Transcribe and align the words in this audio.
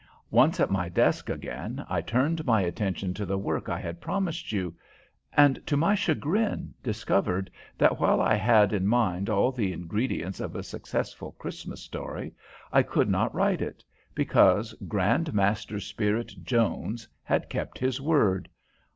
Once 0.31 0.59
at 0.59 0.71
my 0.71 0.89
desk 0.89 1.29
again, 1.29 1.85
I 1.87 2.01
turned 2.01 2.43
my 2.43 2.61
attention 2.61 3.13
to 3.13 3.23
the 3.23 3.37
work 3.37 3.69
I 3.69 3.77
had 3.79 4.01
promised 4.01 4.51
you, 4.51 4.73
and, 5.37 5.61
to 5.67 5.77
my 5.77 5.93
chagrin, 5.93 6.73
discovered 6.81 7.51
that 7.77 7.99
while 7.99 8.19
I 8.19 8.33
had 8.33 8.73
in 8.73 8.87
mind 8.87 9.29
all 9.29 9.51
the 9.51 9.71
ingredients 9.71 10.39
of 10.39 10.55
a 10.55 10.63
successful 10.63 11.33
Christmas 11.33 11.81
story, 11.83 12.33
I 12.73 12.81
could 12.81 13.09
not 13.11 13.35
write 13.35 13.61
it, 13.61 13.83
because 14.15 14.73
Grand 14.87 15.35
Master 15.35 15.79
Spirit 15.79 16.31
Jones 16.41 17.07
had 17.21 17.47
kept 17.47 17.77
his 17.77 18.01
word. 18.01 18.49